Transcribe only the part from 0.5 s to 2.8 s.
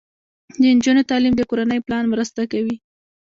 د نجونو تعلیم د کورنۍ پلان مرسته کوي.